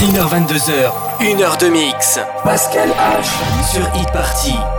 21h22h, 0.00 0.92
1 1.20 1.40
heure 1.42 1.58
de 1.58 1.66
mix. 1.66 2.18
Pascal 2.42 2.88
H 2.88 3.70
sur 3.70 3.86
Hit 3.94 4.10
Party. 4.12 4.69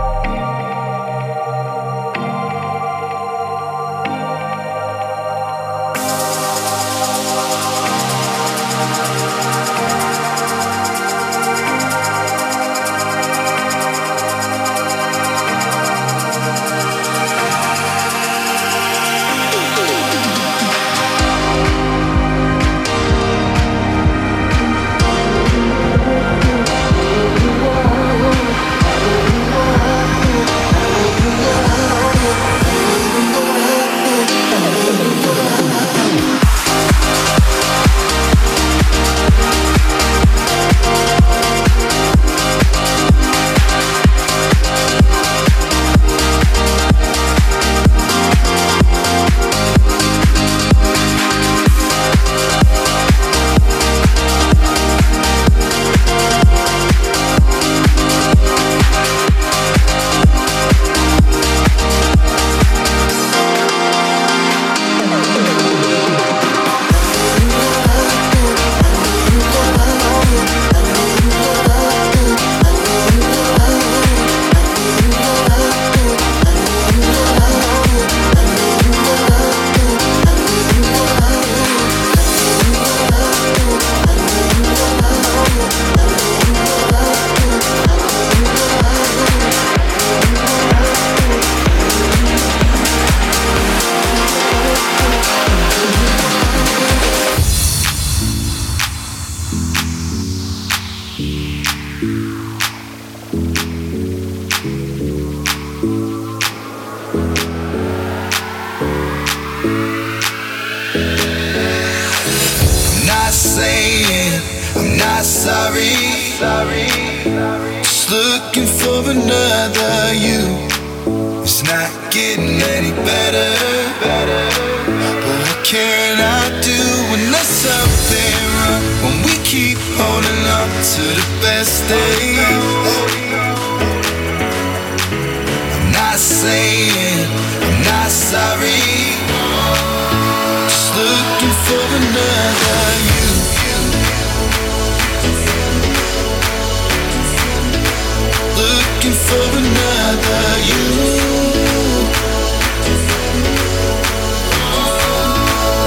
looking 149.02 149.18
for 149.18 149.58
another 149.58 150.58
you. 150.62 152.02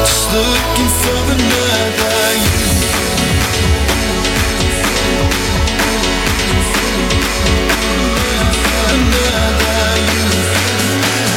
Just 0.03 0.33
looking 0.33 0.91
for 0.99 1.21
another 1.31 2.27
you. 2.43 2.59
Another 8.91 9.95
you. 10.11 10.25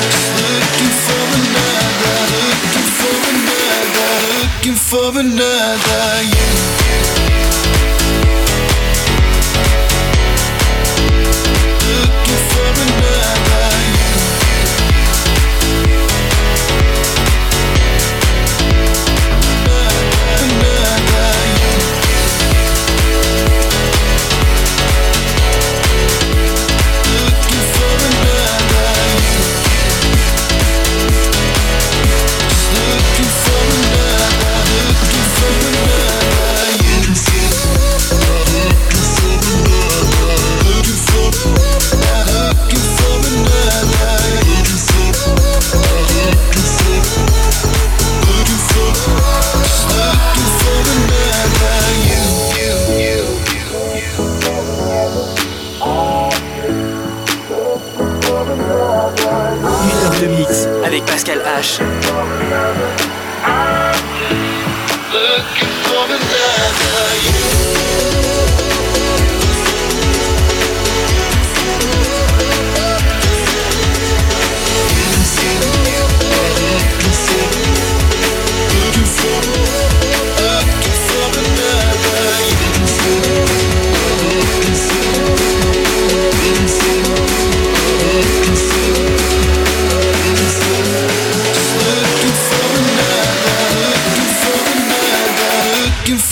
Just 0.02 0.30
looking 0.34 0.94
for 1.04 1.24
another, 1.38 2.18
looking 2.34 2.88
for 2.98 3.18
another, 3.30 4.12
looking 4.34 4.74
for 4.74 5.10
another 5.20 6.22
you. 6.22 6.77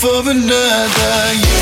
for 0.07 0.31
another 0.31 1.35
year. 1.35 1.56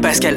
Pascal 0.00 0.36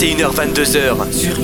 21h22h 0.00 1.12
sur 1.12 1.38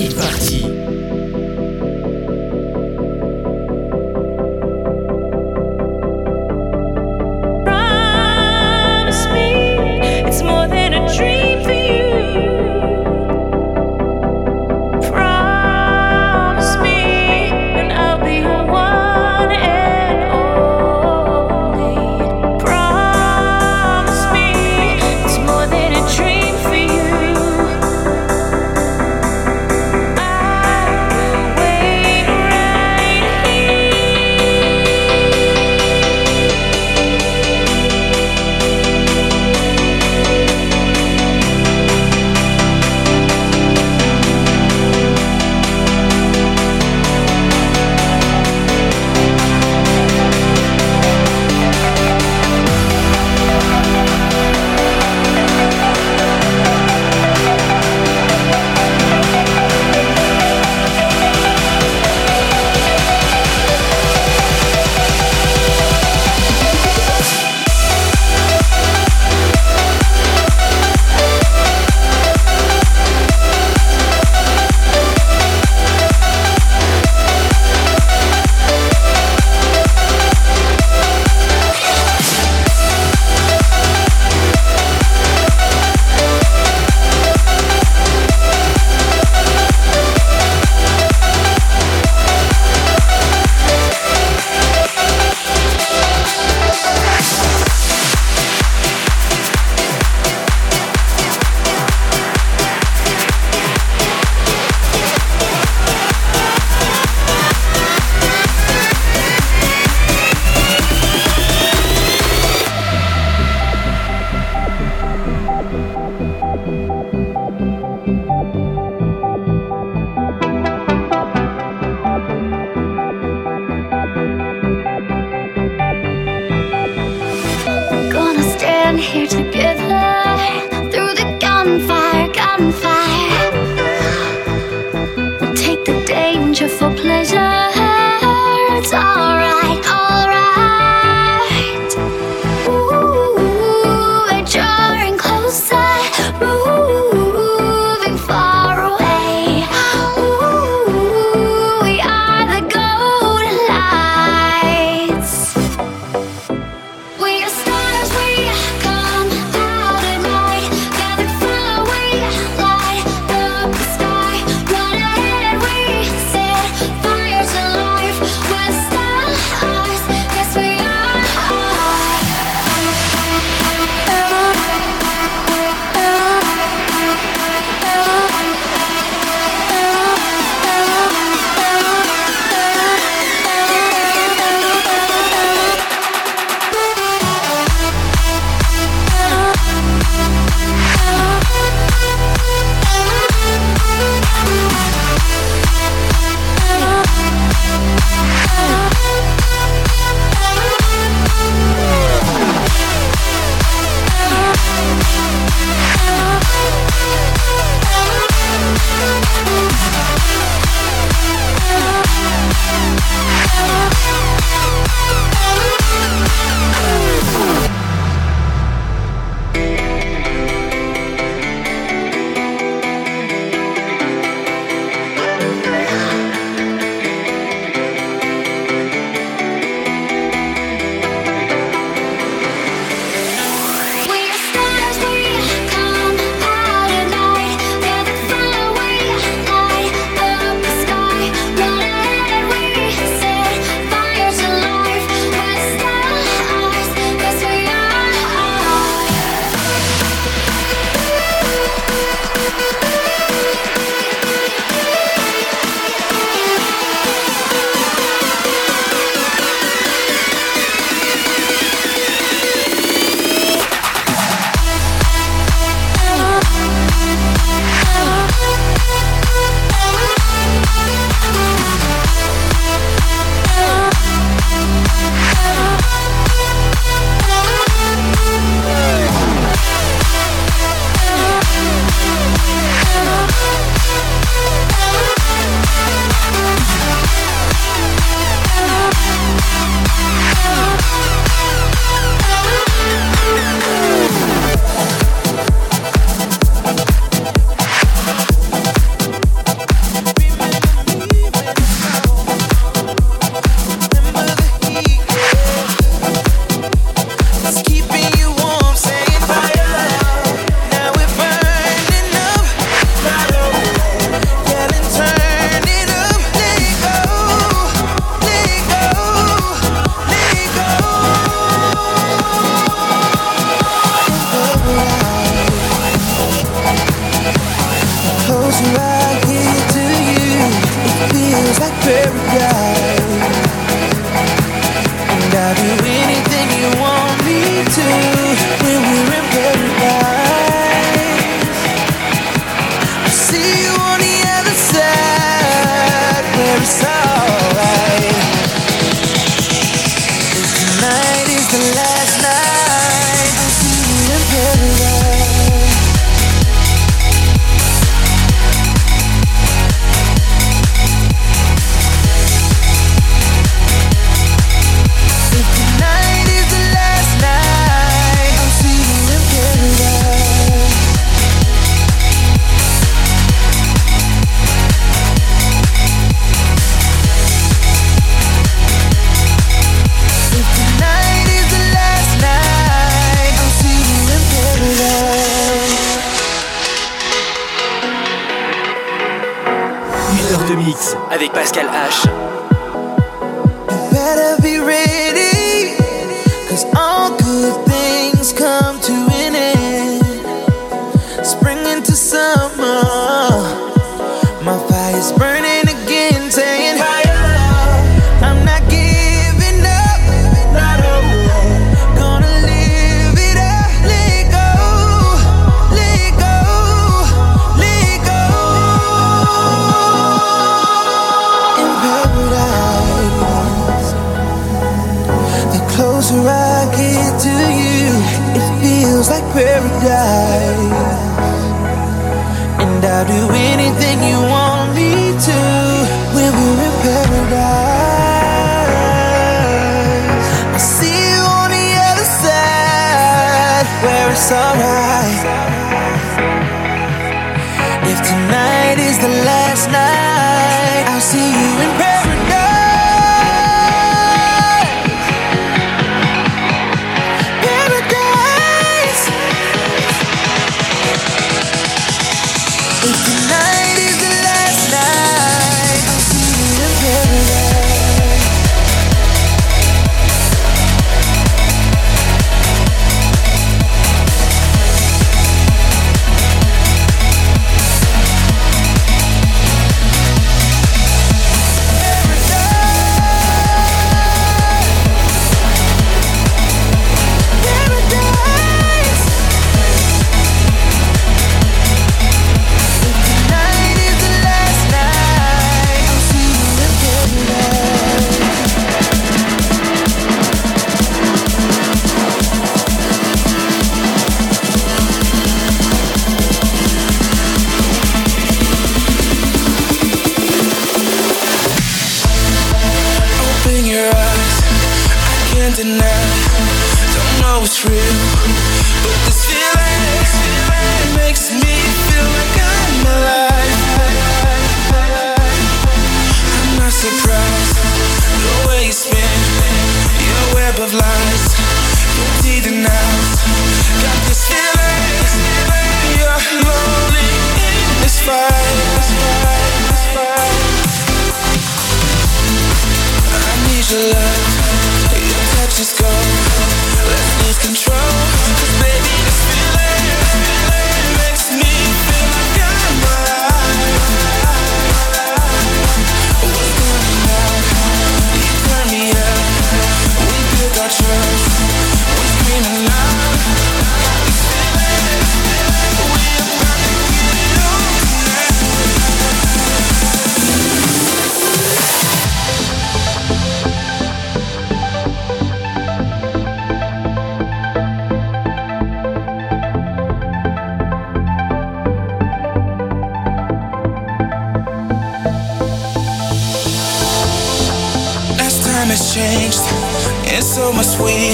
It's 590.18 590.34
so 590.34 590.50
much 590.50 590.78
we. 590.80 591.12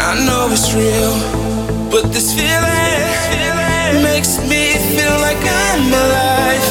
I 0.00 0.16
know 0.24 0.48
it's 0.50 0.72
real, 0.72 1.12
but 1.90 2.10
this 2.10 2.32
feeling 2.32 4.02
makes 4.02 4.38
me 4.48 4.72
feel 4.96 5.16
like 5.20 5.36
I'm 5.44 5.92
alive. 5.92 6.66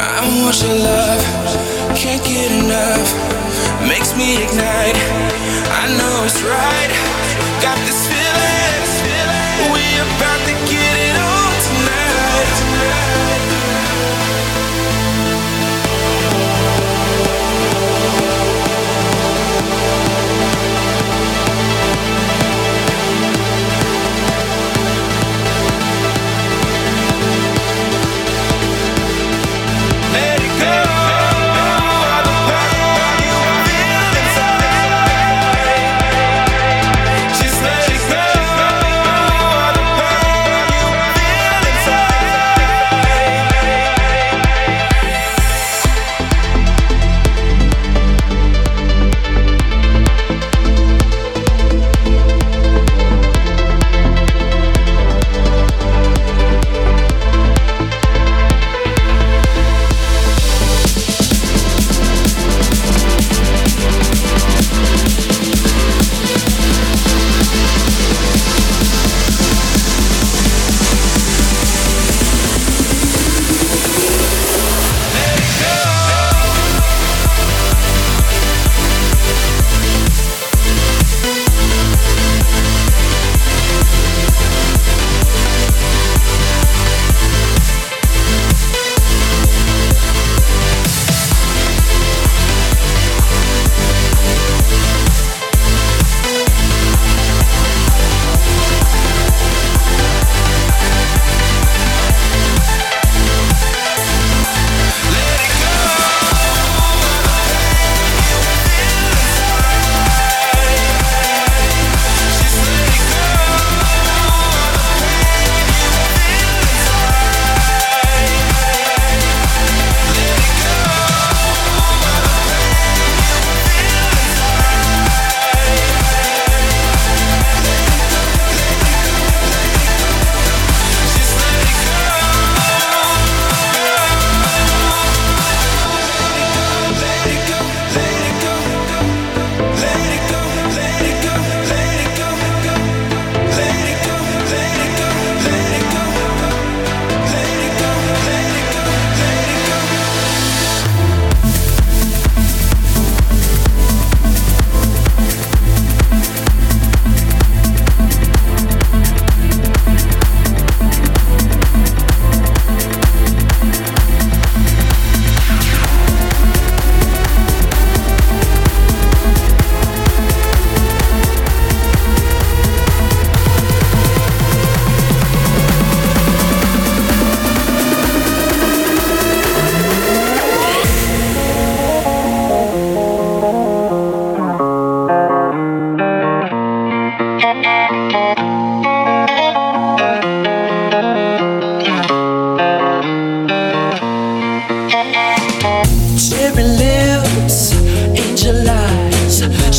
I 0.00 0.40
want 0.40 0.56
your 0.62 0.78
love, 0.78 1.22
can't 1.94 2.24
get 2.24 2.50
enough. 2.64 3.08
Makes 3.86 4.16
me 4.16 4.42
ignite. 4.42 4.96
I 5.80 5.94
know 5.98 6.24
it's 6.24 6.42
right. 6.42 7.05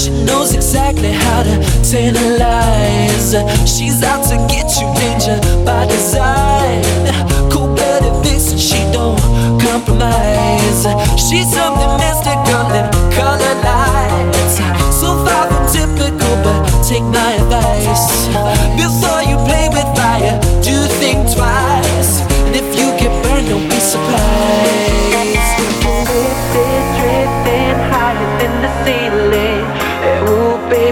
She 0.07 0.23
knows 0.23 0.55
exactly 0.55 1.11
how 1.11 1.43
to 1.43 1.59
tantalize. 1.83 3.35
She's 3.67 4.01
out 4.03 4.23
to 4.29 4.37
get 4.47 4.71
you, 4.79 4.87
danger 4.95 5.35
by 5.65 5.85
design. 5.85 6.81
Cool 7.51 7.75
blooded 7.75 8.15
vixen, 8.23 8.57
she 8.57 8.79
don't 8.93 9.19
compromise. 9.59 10.87
She's 11.19 11.51
something 11.51 11.91
mystical 11.99 12.71
and 12.71 12.87
color 13.11 13.55
lights. 13.67 14.55
So 14.95 15.25
far 15.25 15.51
from 15.51 15.67
typical, 15.75 16.35
but 16.41 16.87
take 16.87 17.03
my 17.03 17.33
advice. 17.33 18.46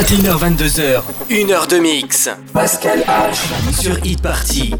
21h22h, 0.00 1.02
1 1.28 1.50
heure 1.50 1.66
de 1.66 1.76
mix. 1.78 2.30
Pascal 2.54 3.00
H 3.00 3.80
sur 3.82 3.96
Hit 4.02 4.16
Party. 4.22 4.74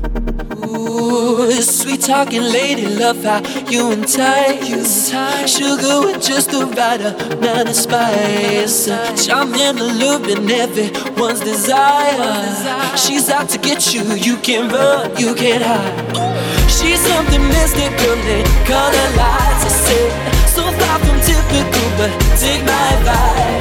Ooh, 0.65 1.51
sweet 1.61 2.01
talking 2.01 2.41
lady, 2.41 2.87
love 2.87 3.23
how 3.23 3.43
you 3.71 3.93
entice. 3.93 5.13
Sugar 5.47 6.07
with 6.07 6.23
just 6.23 6.51
the 6.51 6.65
right 6.75 7.01
amount 7.33 7.69
of 7.69 7.75
spice. 7.75 8.89
Charming, 9.23 9.77
in 9.77 10.51
everyone's 10.51 11.41
desire. 11.41 12.97
She's 12.97 13.29
out 13.29 13.51
to 13.51 13.59
get 13.59 13.93
you, 13.93 14.03
you 14.15 14.39
can't 14.39 14.73
run, 14.73 15.15
you 15.19 15.35
can't 15.35 15.63
hide. 15.63 16.41
She's 16.67 16.99
something 17.01 17.43
mystical 17.49 18.17
in 18.27 18.45
color 18.65 19.09
lights. 19.21 19.65
I 19.65 19.73
said, 19.85 20.11
so 20.49 20.63
far 20.63 20.99
from 20.99 21.21
typical, 21.21 21.91
but 21.99 22.11
take 22.41 22.65
my 22.65 22.95
advice. 22.97 23.61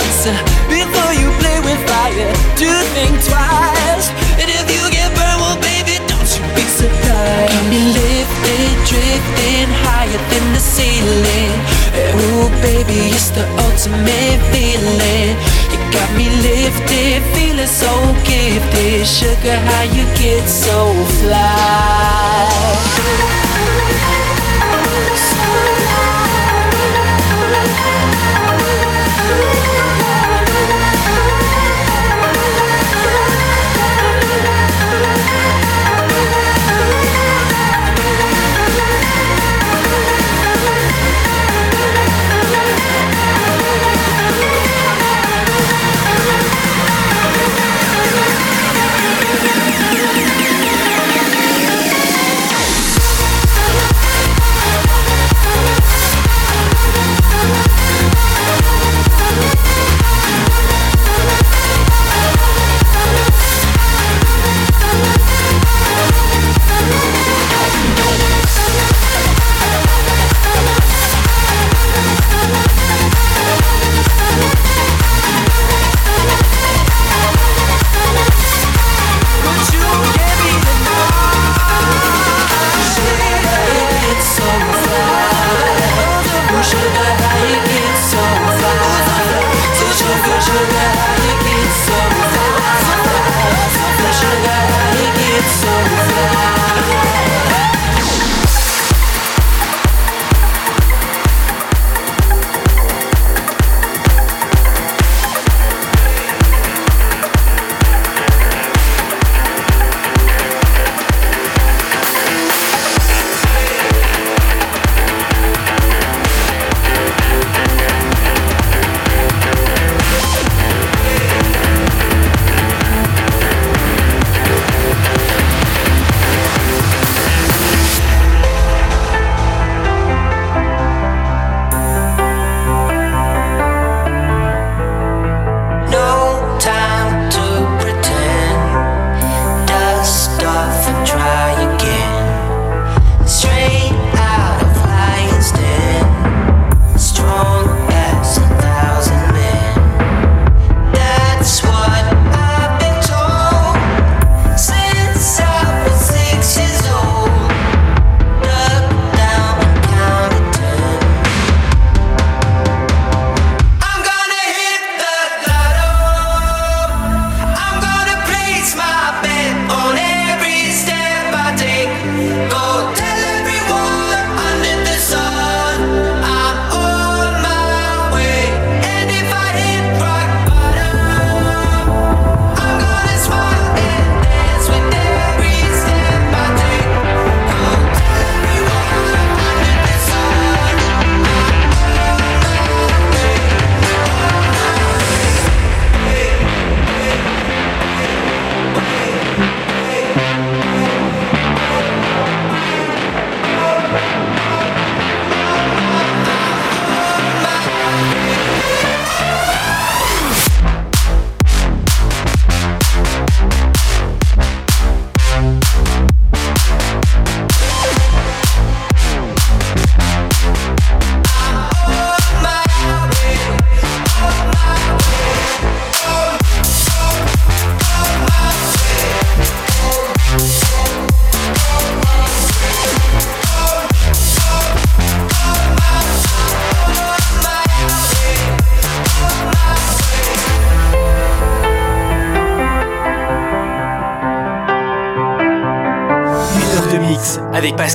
Before 0.70 1.14
you 1.14 1.30
play 1.40 1.49
with 1.64 1.80
fire, 1.88 2.32
do 2.56 2.70
think 2.96 3.14
twice. 3.24 4.08
And 4.40 4.48
if 4.48 4.66
you 4.72 4.84
get 4.92 5.10
burned, 5.16 5.40
well, 5.42 5.60
baby, 5.60 6.00
don't 6.08 6.30
you 6.36 6.44
be 6.56 6.66
surprised. 6.68 7.52
Got 7.52 7.66
me 7.70 7.82
lifted, 7.92 8.72
drifting 8.88 9.70
higher 9.84 10.22
than 10.32 10.46
the 10.54 10.60
ceiling. 10.60 11.54
Ooh, 12.20 12.50
baby, 12.62 13.12
it's 13.16 13.30
the 13.32 13.46
ultimate 13.66 14.40
feeling. 14.54 15.36
You 15.72 15.80
got 15.92 16.10
me 16.16 16.30
lifted, 16.42 17.22
feeling 17.36 17.68
so 17.68 17.92
gifted. 18.24 19.06
Sugar, 19.08 19.58
how 19.58 19.84
you 19.84 20.06
get 20.16 20.48
so 20.48 20.94
fly? 21.20 22.50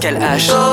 Pascal 0.05 0.23
H. 0.23 0.64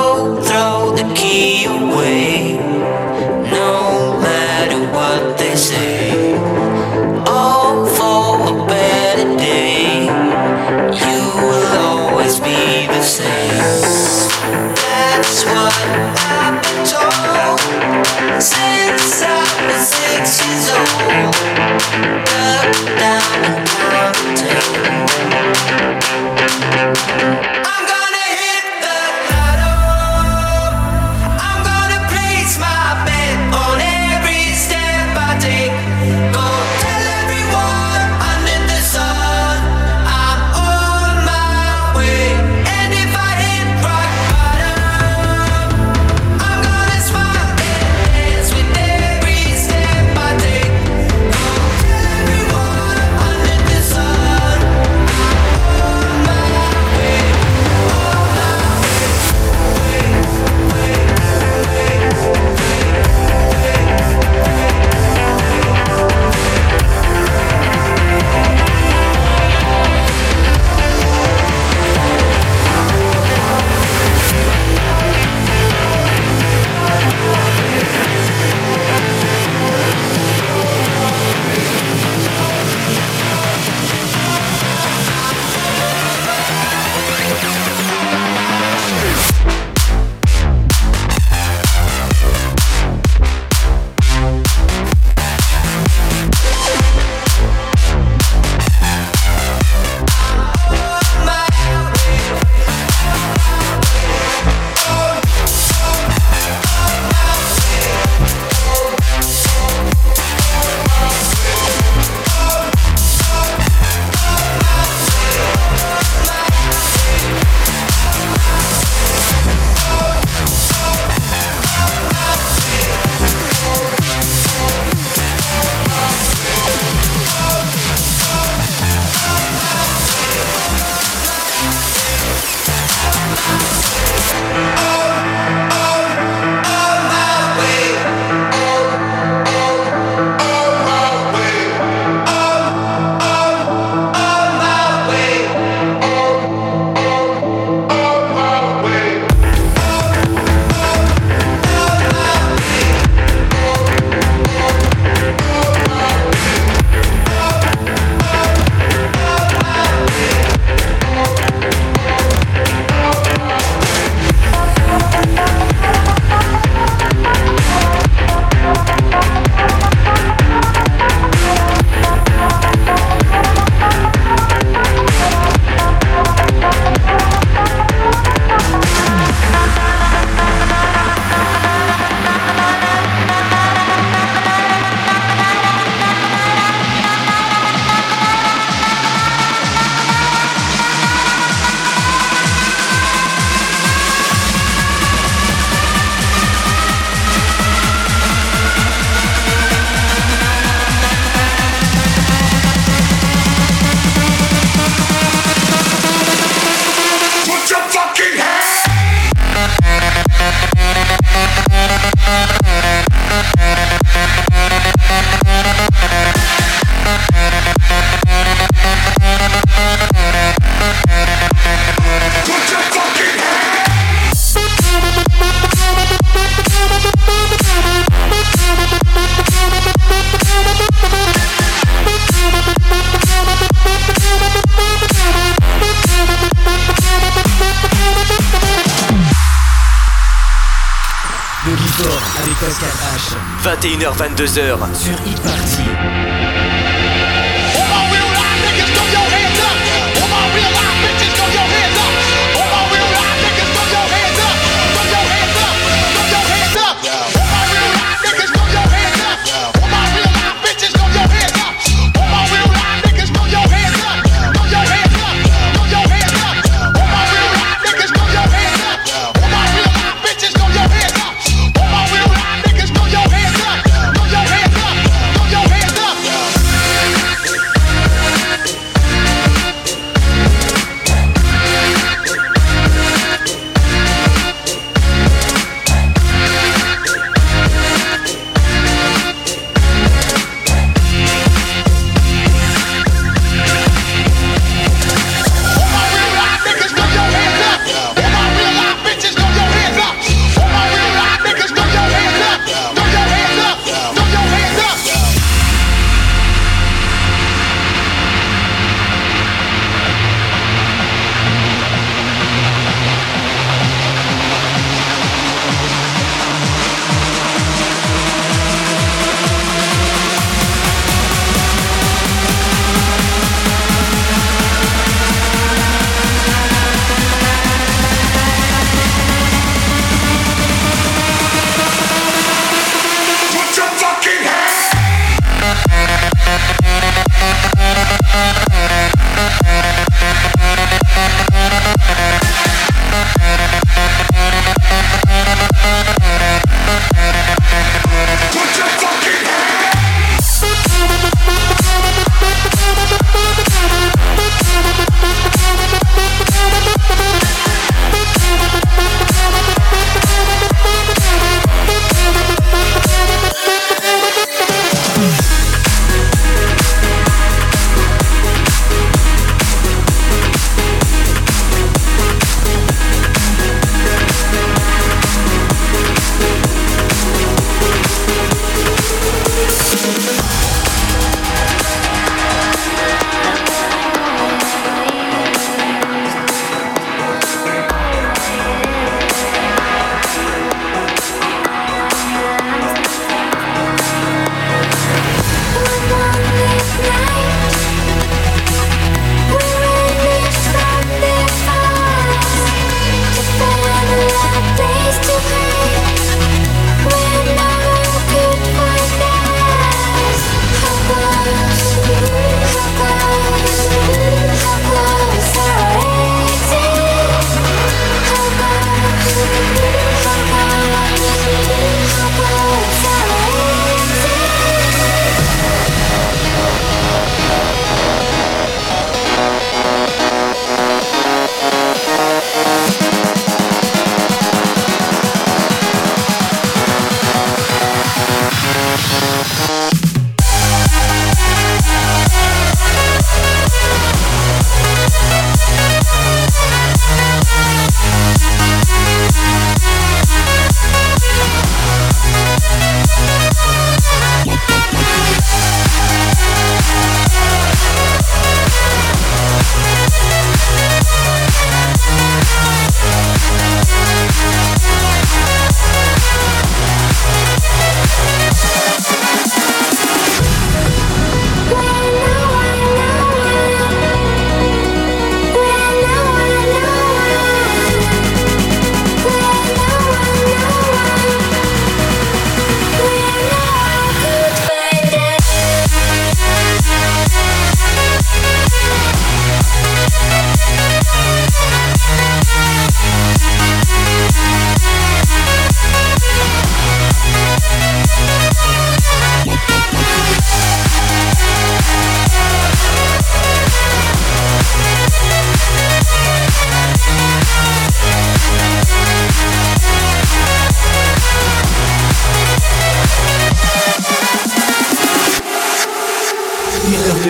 21h22h 244.42 244.94
sur 244.94 245.21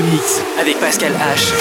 Mix 0.00 0.40
avec 0.58 0.78
Pascal 0.80 1.12
H. 1.12 1.52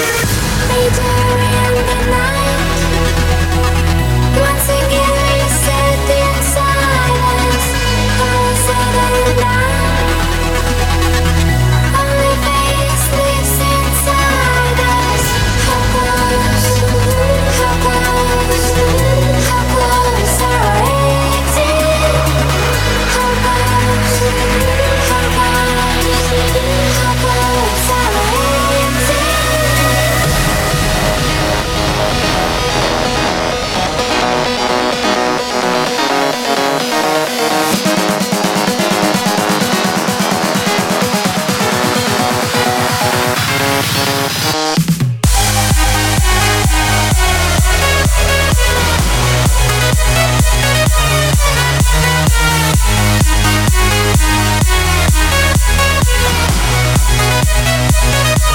Thank 58.04 58.51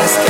just 0.00 0.29